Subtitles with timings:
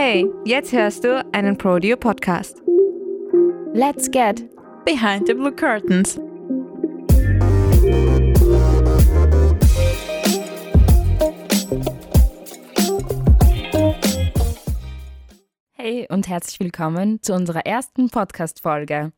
[0.00, 2.62] Hey, jetzt hörst du einen Prodeo Podcast.
[3.74, 4.48] Let's get
[4.84, 6.20] Behind the Blue Curtains.
[15.72, 19.10] Hey und herzlich willkommen zu unserer ersten Podcast-Folge.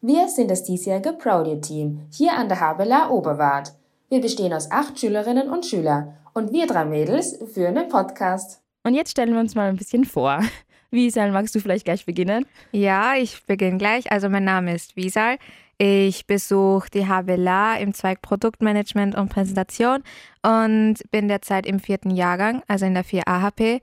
[0.00, 3.74] Wir sind das diesjährige Prodeo-Team hier an der Habela Oberwart.
[4.08, 8.62] Wir bestehen aus acht Schülerinnen und Schüler und wir drei Mädels führen den Podcast.
[8.86, 10.38] Und jetzt stellen wir uns mal ein bisschen vor.
[10.92, 12.46] Wiesal, magst du vielleicht gleich beginnen?
[12.70, 14.12] Ja, ich beginne gleich.
[14.12, 15.38] Also mein Name ist Wiesal.
[15.76, 20.04] Ich besuche die HBLA im Zweig Produktmanagement und Präsentation
[20.42, 23.82] und bin derzeit im vierten Jahrgang, also in der 4 AHP.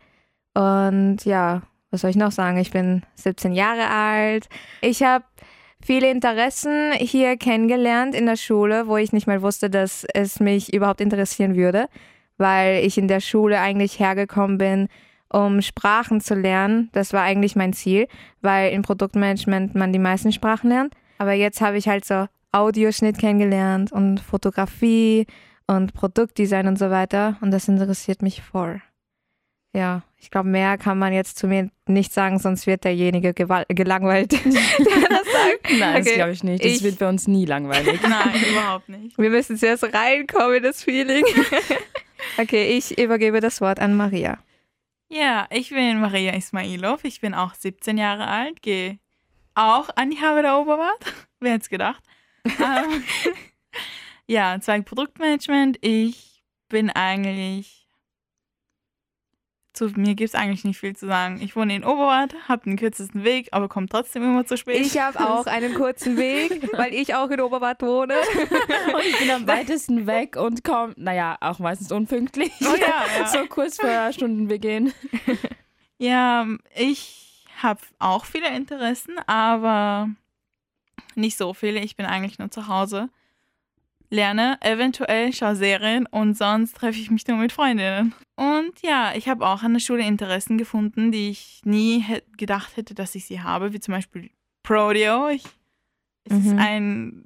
[0.54, 2.58] Und ja, was soll ich noch sagen?
[2.58, 4.48] Ich bin 17 Jahre alt.
[4.80, 5.26] Ich habe
[5.86, 10.74] viele Interessen hier kennengelernt in der Schule, wo ich nicht mal wusste, dass es mich
[10.74, 11.90] überhaupt interessieren würde,
[12.38, 14.88] weil ich in der Schule eigentlich hergekommen bin,
[15.30, 16.90] um Sprachen zu lernen.
[16.94, 18.08] Das war eigentlich mein Ziel,
[18.42, 20.94] weil im Produktmanagement man die meisten Sprachen lernt.
[21.18, 25.26] Aber jetzt habe ich halt so Audioschnitt kennengelernt und Fotografie
[25.68, 27.38] und Produktdesign und so weiter.
[27.42, 28.82] Und das interessiert mich voll.
[29.76, 34.32] Ja, ich glaube, mehr kann man jetzt zu mir nicht sagen, sonst wird derjenige gelangweilt,
[34.44, 35.80] der das sagt.
[35.80, 36.04] Nein, okay.
[36.04, 36.64] das glaube ich nicht.
[36.64, 38.00] Das ich, wird bei uns nie langweilig.
[38.08, 39.18] Nein, überhaupt nicht.
[39.18, 41.26] Wir müssen zuerst reinkommen in das Feeling.
[42.38, 44.40] Okay, ich übergebe das Wort an Maria.
[45.10, 47.04] Ja, ich bin Maria Ismailov.
[47.04, 48.98] Ich bin auch 17 Jahre alt, gehe
[49.56, 51.06] auch an die Harvard Oberwart.
[51.40, 52.04] Wer hätte es gedacht?
[52.46, 53.04] ähm,
[54.28, 55.78] ja, Zweig Produktmanagement.
[55.82, 57.83] Ich bin eigentlich.
[59.74, 61.42] Zu mir gibt es eigentlich nicht viel zu sagen.
[61.42, 64.80] Ich wohne in Oberwart, habe den kürzesten Weg, aber komme trotzdem immer zu spät.
[64.80, 68.14] Ich habe auch einen kurzen Weg, weil ich auch in Oberwart wohne.
[68.94, 72.52] und ich bin am weitesten weg und komme, naja, auch meistens unpünktlich.
[72.62, 73.28] Oh ja, ja.
[73.28, 74.94] So kurz vor Stundenbeginn.
[76.00, 76.46] Ja,
[76.76, 80.10] ich habe auch viele Interessen, aber
[81.16, 81.80] nicht so viele.
[81.80, 83.10] Ich bin eigentlich nur zu Hause.
[84.10, 88.14] Lerne, eventuell schaue Serien und sonst treffe ich mich nur mit Freundinnen.
[88.36, 92.06] Und ja, ich habe auch an der Schule Interessen gefunden, die ich nie
[92.38, 94.30] gedacht hätte, dass ich sie habe, wie zum Beispiel
[94.64, 95.30] Prodeo.
[95.30, 95.44] Ich,
[96.26, 96.46] es mhm.
[96.46, 97.26] ist ein,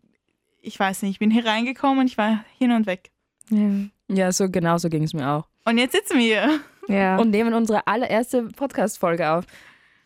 [0.62, 3.12] ich weiß nicht, ich bin hier reingekommen und ich war hin und weg.
[3.50, 3.70] Ja,
[4.08, 5.48] ja so genau so ging es mir auch.
[5.66, 6.60] Und jetzt sitzen wir hier.
[6.88, 7.18] Ja.
[7.20, 9.46] Und nehmen unsere allererste Podcast-Folge auf.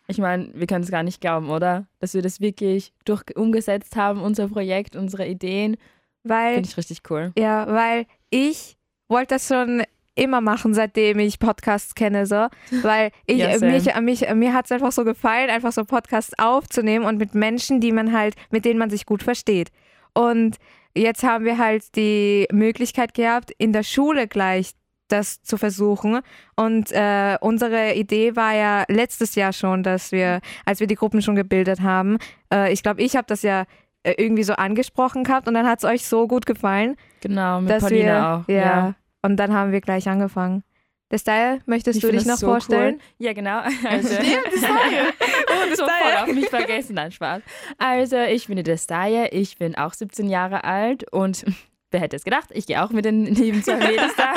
[0.08, 1.86] Ich meine, wir können es gar nicht glauben, oder?
[2.00, 5.78] Dass wir das wirklich durch umgesetzt haben, unser Projekt, unsere Ideen.
[6.24, 6.56] Weil.
[6.56, 7.32] Finde ich richtig cool.
[7.38, 8.78] Ja, weil ich
[9.08, 9.84] wollte das schon
[10.16, 12.48] immer machen, seitdem ich Podcasts kenne, so.
[12.82, 17.06] Weil ich, ja, mich, mich, mir hat es einfach so gefallen, einfach so Podcasts aufzunehmen
[17.06, 19.72] und mit Menschen, die man halt, mit denen man sich gut versteht.
[20.14, 20.58] Und
[20.96, 24.72] jetzt haben wir halt die Möglichkeit gehabt, in der Schule gleich
[25.08, 26.20] das zu versuchen.
[26.56, 31.22] Und äh, unsere Idee war ja letztes Jahr schon, dass wir, als wir die Gruppen
[31.22, 32.18] schon gebildet haben,
[32.54, 33.66] äh, ich glaube, ich habe das ja äh,
[34.04, 36.96] irgendwie so angesprochen gehabt und dann hat es euch so gut gefallen.
[37.22, 38.48] Genau, mit dass Paulina wir, auch.
[38.48, 40.64] Ja, ja, Und dann haben wir gleich angefangen.
[41.12, 42.96] Destyle, möchtest ich du dich noch so vorstellen?
[42.96, 43.26] Cool.
[43.26, 43.60] Ja, genau.
[43.88, 45.14] Also, Destyle.
[45.48, 47.42] oh, das so voll auf mich vergessen, nein, Spaß.
[47.78, 51.46] Also, ich bin die Destyle, ich bin auch 17 Jahre alt und
[51.92, 52.50] wer hätte es gedacht?
[52.54, 54.34] Ich gehe auch mit den lieben zwei Mädels da.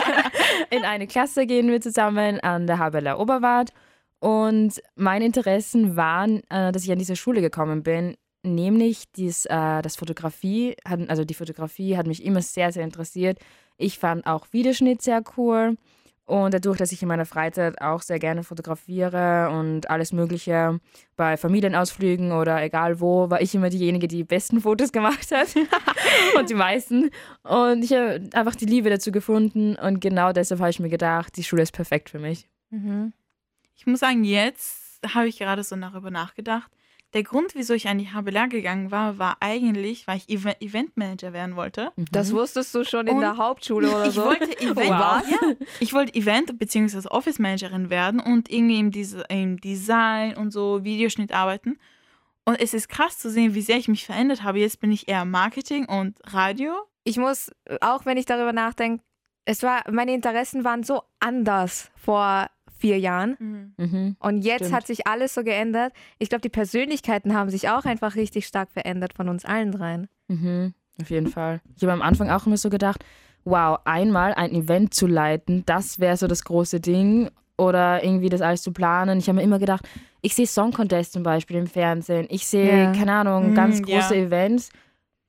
[0.71, 3.71] In eine Klasse gehen wir zusammen an der Habeler Oberwart.
[4.19, 9.83] Und meine Interessen waren, äh, dass ich an diese Schule gekommen bin, nämlich dies, äh,
[9.83, 13.39] das Fotografie, also die Fotografie hat mich immer sehr, sehr interessiert.
[13.77, 15.77] Ich fand auch Videoschnitt sehr cool.
[16.27, 20.81] Und dadurch, dass ich in meiner Freizeit auch sehr gerne fotografiere und alles Mögliche
[21.17, 25.49] bei Familienausflügen oder egal wo, war ich immer diejenige, die die besten Fotos gemacht hat
[26.39, 27.11] und die meisten.
[27.43, 31.37] Und ich habe einfach die Liebe dazu gefunden und genau deshalb habe ich mir gedacht,
[31.37, 32.49] die Schule ist perfekt für mich.
[32.71, 33.13] Mhm.
[33.77, 36.71] Ich muss sagen, jetzt habe ich gerade so darüber nachgedacht
[37.15, 41.33] der Grund, wieso ich an die HBLR gegangen war, war eigentlich, weil ich Ev Eventmanager
[41.33, 41.93] werden wollte.
[41.97, 42.07] Mhm.
[42.11, 44.25] Das wusstest du schon in der Hauptschule oder ich so?
[44.25, 45.23] Wollte Event, wow.
[45.29, 45.39] ja,
[45.81, 47.09] ich wollte Event- bzw.
[47.09, 51.79] Office Managerin werden und irgendwie im, Des im Design und so Videoschnitt arbeiten.
[52.45, 54.59] Und es ist krass zu sehen, wie sehr ich mich verändert habe.
[54.59, 56.75] Jetzt bin ich eher Marketing und Radio.
[57.05, 57.51] Ich muss,
[57.81, 59.03] auch wenn ich darüber nachdenke,
[59.47, 62.49] es war, meine Interessen waren so anders vor
[62.85, 63.37] vier Jahren.
[63.39, 63.73] Mhm.
[63.79, 64.17] mhm.
[64.19, 64.75] Und jetzt Stimmt.
[64.75, 65.95] hat sich alles so geändert.
[66.19, 70.09] Ich glaube, die Persönlichkeiten haben sich auch einfach richtig stark verändert von uns allen dreien.
[70.29, 70.75] Mhm.
[71.01, 71.63] Auf jeden Fall.
[71.77, 73.03] Ich habe am Anfang auch immer so gedacht,
[73.45, 77.31] wow, einmal ein Event zu leiten, das wäre so das große Ding.
[77.57, 79.21] Oder irgendwie das alles zu planen.
[79.21, 79.89] Ich habe mir immer gedacht,
[80.23, 82.27] ich sehe Song Contest zum Beispiel im Fernsehen.
[82.29, 82.93] Ich sehe, ja.
[82.93, 84.25] keine Ahnung, mhm, ganz große ja.
[84.25, 84.71] Events.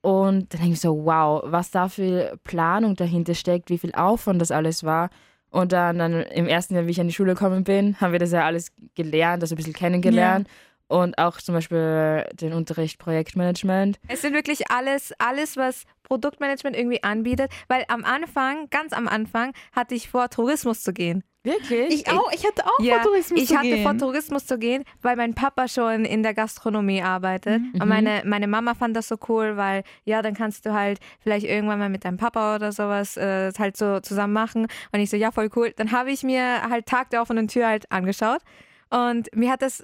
[0.02, 4.42] Und dann denke ich so, wow, was da für Planung dahinter steckt, wie viel Aufwand
[4.42, 5.10] das alles war.
[5.56, 8.20] Und dann, dann im ersten Jahr, wie ich an die Schule gekommen bin, haben wir
[8.20, 10.50] das ja alles gelernt, also ein bisschen kennengelernt.
[10.50, 10.98] Ja.
[10.98, 13.98] Und auch zum Beispiel den Unterricht Projektmanagement.
[14.10, 19.54] Es sind wirklich alles, alles, was Produktmanagement irgendwie anbietet, weil am Anfang, ganz am Anfang,
[19.72, 21.24] hatte ich vor, Tourismus zu gehen.
[21.46, 21.94] Wirklich?
[21.94, 22.32] Ich auch.
[22.34, 23.66] Ich hatte auch ja, vor, Tourismus ich zu gehen.
[23.66, 27.62] Ich hatte vor, Tourismus zu gehen, weil mein Papa schon in der Gastronomie arbeitet.
[27.62, 27.82] Mhm.
[27.82, 31.46] Und meine, meine Mama fand das so cool, weil ja, dann kannst du halt vielleicht
[31.46, 34.68] irgendwann mal mit deinem Papa oder sowas äh, halt so zusammen machen.
[34.92, 35.72] Und ich so, ja, voll cool.
[35.76, 38.42] Dann habe ich mir halt Tag der offenen Tür halt angeschaut.
[38.90, 39.84] Und mir hat das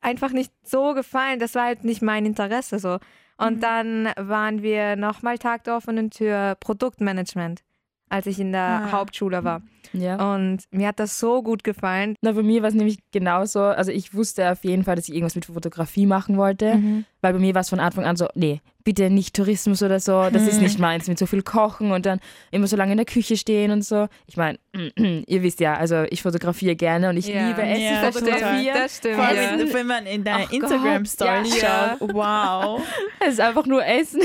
[0.00, 1.40] einfach nicht so gefallen.
[1.40, 2.98] Das war halt nicht mein Interesse so.
[3.38, 3.60] Und mhm.
[3.60, 7.65] dann waren wir nochmal Tag der offenen Tür Produktmanagement
[8.08, 8.92] als ich in der ah.
[8.92, 9.62] Hauptschule war.
[9.92, 10.34] Ja.
[10.34, 12.14] Und mir hat das so gut gefallen.
[12.20, 13.60] Na, bei mir war es nämlich genauso.
[13.60, 17.04] Also ich wusste auf jeden Fall, dass ich irgendwas mit Fotografie machen wollte, mhm.
[17.20, 20.30] weil bei mir war es von Anfang an so, nee, bitte nicht Tourismus oder so,
[20.30, 22.20] das ist nicht meins, mit so viel Kochen und dann
[22.52, 24.06] immer so lange in der Küche stehen und so.
[24.28, 24.60] Ich meine,
[25.26, 27.48] ihr wisst ja, also ich fotografiere gerne und ich ja.
[27.48, 28.76] liebe Essen ja, fotografieren.
[28.78, 29.16] Das stimmt.
[29.16, 29.74] Vor allem, ja.
[29.74, 31.96] wenn man in deiner Instagram-Story ja.
[31.98, 32.80] schaut, wow.
[33.18, 34.22] Es ist einfach nur Essen.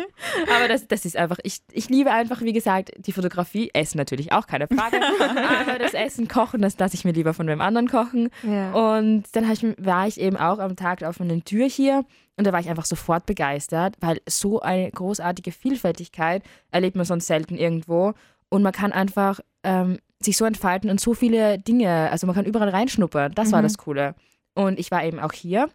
[0.56, 4.32] Aber das, das ist einfach, ich, ich liebe einfach, wie gesagt, die Fotografie, Essen natürlich
[4.32, 5.00] auch, keine Frage.
[5.60, 8.30] Aber das Essen, Kochen, das lasse ich mir lieber von wem anderen kochen.
[8.42, 12.06] Und dann ich, war ich eben auch am Tag auf einer Tür hier
[12.38, 17.26] und da war ich einfach sofort begeistert, weil so eine großartige Vielfältigkeit erlebt man sonst
[17.26, 18.14] selten irgendwo.
[18.48, 22.44] Und man kann einfach ähm, sich so entfalten und so viele Dinge, also man kann
[22.44, 23.32] überall reinschnuppern.
[23.34, 23.52] Das mhm.
[23.52, 24.14] war das Coole.
[24.54, 25.68] Und ich war eben auch hier.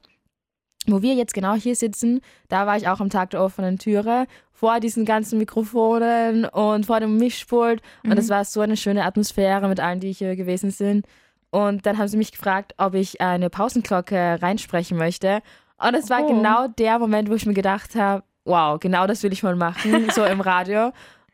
[0.88, 4.26] Wo wir jetzt genau hier sitzen, da war ich auch am Tag der offenen Türe,
[4.52, 7.82] vor diesen ganzen Mikrofonen und vor dem Mischpult.
[8.04, 8.12] Mhm.
[8.12, 11.06] Und es war so eine schöne Atmosphäre mit allen, die hier gewesen sind.
[11.52, 15.42] Und dann haben sie mich gefragt, ob ich eine Pausenglocke reinsprechen möchte.
[15.86, 16.28] Und es war oh.
[16.28, 20.10] genau der Moment, wo ich mir gedacht habe, wow, genau das will ich mal machen,
[20.16, 20.92] so im Radio.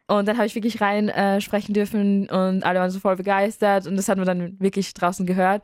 [0.07, 3.85] Und dann habe ich wirklich rein äh, sprechen dürfen und alle waren so voll begeistert
[3.85, 5.61] und das hat man dann wirklich draußen gehört.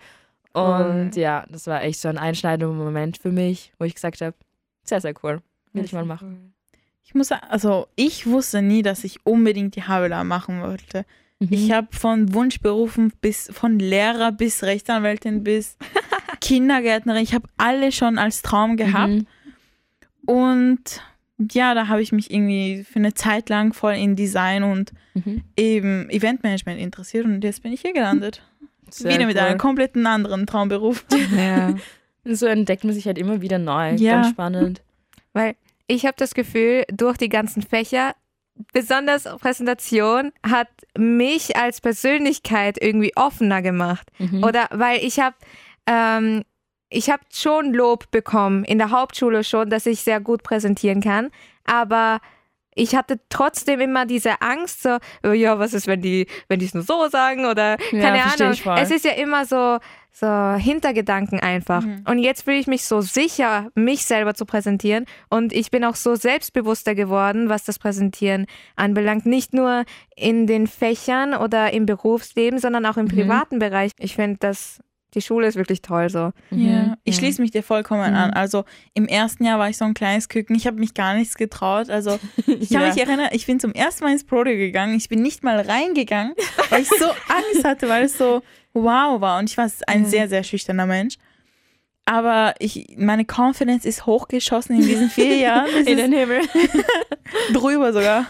[0.54, 1.20] Und oh.
[1.20, 4.36] ja, das war echt so ein einschneidender Moment für mich, wo ich gesagt habe,
[4.84, 5.42] sehr, sehr cool,
[5.74, 6.54] will ich mal machen.
[7.04, 11.06] Ich muss sagen, also ich wusste nie, dass ich unbedingt die Havela machen wollte.
[11.40, 11.48] Mhm.
[11.52, 15.78] Ich habe von Wunschberufen bis von Lehrer bis Rechtsanwältin bis
[16.36, 19.14] Kindergärtnerin, ich habe alle schon als Traum gehabt.
[19.14, 19.28] Mhm.
[20.26, 21.02] Und
[21.38, 25.44] ja, da habe ich mich irgendwie für eine Zeit lang voll in Design und mhm.
[25.58, 28.42] eben Eventmanagement interessiert und jetzt bin ich hier gelandet.
[28.90, 31.06] Sehr wieder mit einem kompletten anderen Traumberuf.
[31.36, 31.74] Ja.
[32.24, 33.96] so entdeckt man sich halt immer wieder neu.
[33.96, 34.22] Ja.
[34.22, 34.82] Ganz spannend.
[35.34, 35.56] Weil
[35.88, 38.16] ich habe das Gefühl, durch die ganzen Fächer,
[38.74, 44.10] besonders Präsentation, hat mich als Persönlichkeit irgendwie offener gemacht.
[44.18, 44.44] Mhm.
[44.44, 45.36] Oder weil ich habe
[45.88, 46.44] ähm,
[46.90, 51.30] ich habe schon Lob bekommen, in der Hauptschule schon, dass ich sehr gut präsentieren kann,
[51.66, 52.20] aber
[52.76, 56.66] ich hatte trotzdem immer diese Angst, so, oh ja, was ist, wenn die, wenn die
[56.66, 58.78] es nur so sagen oder keine ja, Ahnung.
[58.78, 59.80] Es ist ja immer so,
[60.12, 61.84] so Hintergedanken einfach.
[61.84, 62.04] Mhm.
[62.08, 65.06] Und jetzt fühle ich mich so sicher, mich selber zu präsentieren.
[65.30, 68.46] Und ich bin auch so selbstbewusster geworden, was das Präsentieren
[68.76, 69.26] anbelangt.
[69.26, 69.86] Nicht nur
[70.16, 73.10] in den Fächern oder im Berufsleben, sondern auch im mhm.
[73.10, 73.92] privaten Bereich.
[74.00, 74.82] Ich finde das
[75.16, 76.32] die Schule ist wirklich toll so.
[76.52, 76.96] Ja, mhm.
[77.04, 78.18] ich schließe mich dir vollkommen mhm.
[78.18, 78.34] an.
[78.34, 80.56] Also im ersten Jahr war ich so ein kleines Küken.
[80.56, 81.90] Ich habe mich gar nichts getraut.
[81.90, 82.88] Also ich kann ja.
[82.90, 84.96] mich erinnern, ich bin zum ersten Mal ins Prode gegangen.
[84.96, 86.34] Ich bin nicht mal reingegangen,
[86.70, 89.40] weil ich so Angst hatte, weil es so wow war.
[89.40, 90.06] Und ich war ein mhm.
[90.06, 91.16] sehr, sehr schüchterner Mensch.
[92.08, 95.88] Aber ich, meine Confidence ist hochgeschossen in diesen vier Jahren.
[95.88, 96.42] In den Himmel.
[97.54, 98.28] drüber sogar.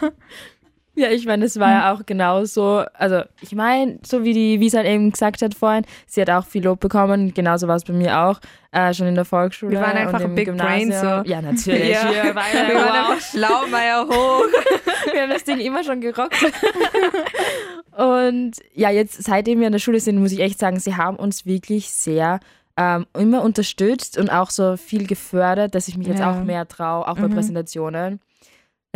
[0.96, 1.96] Ja, ich meine, es war ja hm.
[1.96, 2.82] auch genauso.
[2.94, 6.64] Also, ich meine, so wie die Visa eben gesagt hat vorhin, sie hat auch viel
[6.64, 7.34] Lob bekommen.
[7.34, 8.40] Genauso war es bei mir auch,
[8.72, 9.72] äh, schon in der Volksschule.
[9.72, 11.06] Wir waren einfach ein Big Brain so.
[11.24, 11.90] Ja, natürlich.
[11.90, 12.10] Ja.
[12.10, 12.84] Wir, waren, wir wow.
[12.86, 14.46] waren einfach Schlaumeier hoch.
[15.12, 16.44] wir haben das Ding immer schon gerockt.
[17.96, 21.16] Und ja, jetzt, seitdem wir in der Schule sind, muss ich echt sagen, sie haben
[21.16, 22.40] uns wirklich sehr
[22.78, 27.08] ähm, immer unterstützt und auch so viel gefördert, dass ich mich jetzt auch mehr traue,
[27.08, 27.34] auch bei mhm.
[27.34, 28.20] Präsentationen.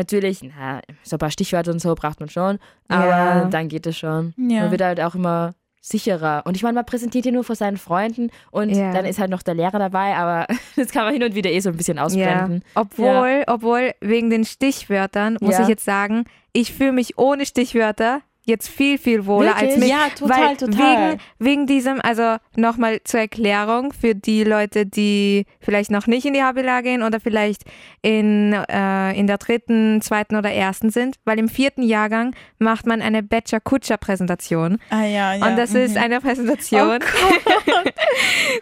[0.01, 3.45] Natürlich, na, so ein paar Stichwörter und so braucht man schon, aber ja.
[3.45, 4.33] dann geht es schon.
[4.39, 4.63] Ja.
[4.63, 5.53] Man wird halt auch immer
[5.83, 6.43] sicherer.
[6.47, 8.95] Und ich meine, man präsentiert ja nur vor seinen Freunden und ja.
[8.95, 11.61] dann ist halt noch der Lehrer dabei, aber das kann man hin und wieder eh
[11.61, 12.63] so ein bisschen ausblenden.
[12.75, 12.81] Ja.
[12.81, 18.69] Obwohl, obwohl wegen den Stichwörtern muss ich jetzt sagen, ich fühle mich ohne Stichwörter jetzt
[18.69, 19.71] viel, viel wohler Wirklich?
[19.71, 19.89] als mich.
[19.89, 21.11] Ja, total, weil total.
[21.13, 26.35] Wegen, wegen diesem, also nochmal zur Erklärung für die Leute, die vielleicht noch nicht in
[26.35, 27.63] die HBLA gehen oder vielleicht
[28.03, 33.01] in, äh, in der dritten, zweiten oder ersten sind, weil im vierten Jahrgang macht man
[33.01, 34.79] eine Bachelor-Kutscher-Präsentation.
[34.91, 35.47] Ah ja, ja.
[35.47, 35.81] Und das mhm.
[35.81, 36.99] ist eine Präsentation.
[37.03, 37.73] Oh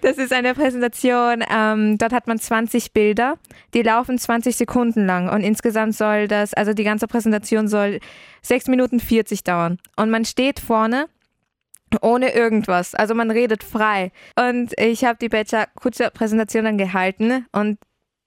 [0.03, 3.39] das ist eine Präsentation, ähm, dort hat man 20 Bilder,
[3.75, 8.01] die laufen 20 Sekunden lang und insgesamt soll das, also die ganze Präsentation soll
[8.43, 9.78] 6 Minuten 40 dauern.
[9.97, 11.07] Und man steht vorne
[12.03, 12.95] ohne irgendwas.
[12.95, 14.13] Also man redet frei.
[14.39, 17.79] Und ich habe die Bachelor-Kutscher-Präsentation dann gehalten und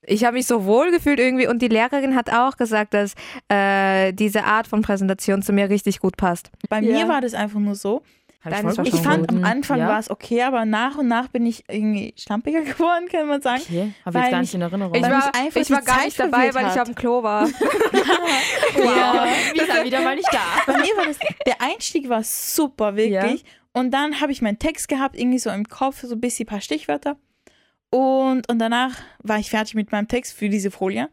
[0.03, 3.13] ich habe mich so wohl gefühlt irgendwie und die Lehrerin hat auch gesagt, dass
[3.49, 6.49] äh, diese Art von Präsentation zu mir richtig gut passt.
[6.69, 6.91] Bei Ja.
[7.03, 8.01] mir war das einfach nur so.
[8.43, 9.87] War Ich schon fand am Anfang ja.
[9.87, 13.61] war es okay, aber nach und nach bin ich irgendwie stampiger geworden, kann man sagen.
[13.63, 14.95] Okay, habe ich gar nicht in Erinnerung.
[14.95, 17.47] Ich war, ich war gar Zeit nicht dabei, weil ich auf dem Klo war.
[18.77, 19.25] Ja.
[19.53, 20.39] Wir sind wieder mal nicht da.
[20.65, 23.43] Bei mir war das, der Einstieg war super, wirklich.
[23.73, 26.49] Und dann habe ich meinen Text gehabt, irgendwie so im Kopf, so ein bisschen ein
[26.49, 27.17] paar Stichwörter.
[27.89, 31.09] Und, und danach war ich fertig mit meinem Text für diese Folie.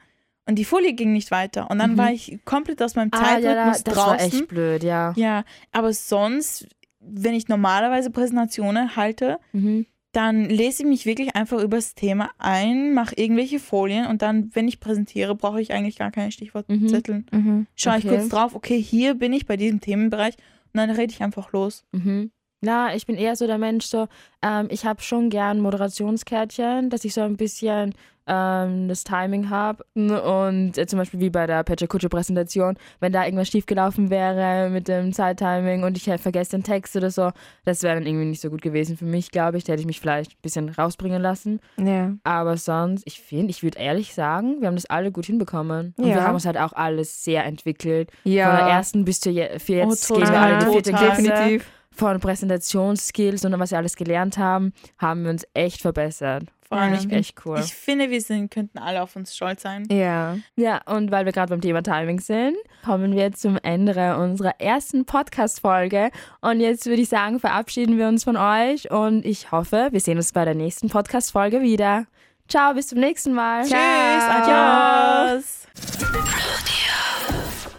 [0.47, 1.71] Und die Folie ging nicht weiter.
[1.71, 1.99] Und dann Mhm.
[1.99, 4.39] war ich komplett aus meinem Ah, ja, da, Zeitrhythmus das war draußen.
[4.41, 5.13] echt blöd, ja.
[5.17, 6.67] Ja, aber sonst,
[7.11, 9.87] wenn ich normalerweise Präsentationen halte, Mhm.
[10.13, 14.51] dann lese ich mich wirklich einfach über das Thema ein, mache irgendwelche Folien und dann,
[14.55, 17.25] wenn ich präsentiere, brauche ich eigentlich gar keine Stichwortzettel.
[17.31, 17.67] Mhm.
[17.77, 18.17] Schaue ich Okay.
[18.17, 20.35] kurz drauf, okay, hier bin ich bei diesem Themenbereich
[20.73, 21.85] und dann rede ich einfach los.
[21.93, 22.31] Mhm.
[22.61, 24.09] Na, ich bin eher so der Mensch, so,
[24.43, 27.95] ähm, ich habe schon gern Moderationskärtchen, dass ich so ein bisschen
[28.29, 29.83] ähm, das Timing habe.
[29.95, 34.71] Und äh, zum Beispiel wie bei der Petra Kutsche Präsentation, wenn da irgendwas schiefgelaufen wäre
[34.71, 37.31] mit dem Zeittiming und ich hätte vergesse den Text oder so,
[37.65, 39.65] das wäre dann irgendwie nicht so gut gewesen für mich, glaube ich.
[39.65, 41.61] Da hätte ich mich vielleicht ein bisschen rausbringen lassen.
[41.79, 42.13] Ja.
[42.25, 45.95] Aber sonst, ich finde, ich würde ehrlich sagen, wir haben das alle gut hinbekommen.
[45.97, 46.15] Und Ja.
[46.17, 48.11] wir haben uns halt auch alles sehr entwickelt.
[48.25, 48.49] ja.
[48.49, 50.91] Von der ersten bis zur je- für jetzt Oh, gehen wir alle in die vierte.
[50.93, 51.71] Klasse Definitiv.
[51.99, 56.45] Von Präsentationsskills und was wir alles gelernt haben, haben wir uns echt verbessert.
[56.69, 56.99] Vor allem, Ja.
[57.01, 57.59] ich, bin, Echt cool.
[57.61, 59.87] ich finde, wir sind, könnten alle auf uns stolz sein.
[59.91, 60.37] Ja.
[60.55, 65.07] Ja, und weil wir gerade beim Thema Timing sind, kommen wir zum Ende unserer ersten
[65.07, 66.11] Podcast-Folge.
[66.43, 70.19] Und jetzt würde ich sagen, verabschieden wir uns von euch und ich hoffe, wir sehen
[70.19, 72.05] uns bei der nächsten Podcast-Folge wieder.
[72.49, 73.63] Ciao, bis zum nächsten Mal.
[73.63, 75.33] Tschüss, Ciao.
[75.33, 76.58] adios.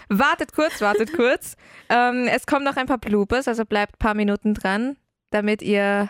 [0.09, 1.55] Wartet kurz, wartet kurz.
[1.89, 4.97] Ähm, es kommen noch ein paar Bloopers, also bleibt ein paar Minuten dran,
[5.29, 6.09] damit ihr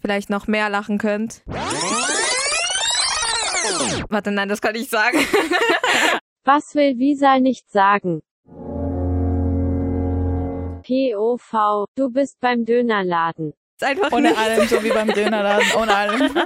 [0.00, 1.42] vielleicht noch mehr lachen könnt.
[4.10, 5.18] Warte, nein, das kann ich sagen.
[6.44, 8.20] Was will Wiesal nicht sagen?
[10.82, 13.52] POV, du bist beim Dönerladen.
[13.80, 14.38] ist einfach Ohne nicht.
[14.40, 16.20] allem, so wie beim Dönerladen, ohne allem.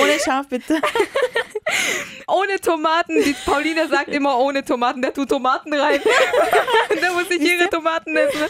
[0.00, 0.80] Ohne Schaf, bitte.
[2.26, 3.22] Ohne Tomaten.
[3.22, 5.02] Die Paulina sagt immer ohne Tomaten.
[5.02, 6.00] Der tut Tomaten rein.
[7.00, 8.48] da muss ich ihre Tomaten essen.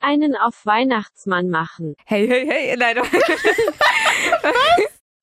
[0.00, 1.94] Einen auf Weihnachtsmann machen.
[2.04, 2.76] Hey, hey, hey.
[2.76, 2.98] Nein,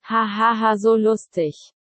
[0.03, 1.73] Hahaha, so lustig.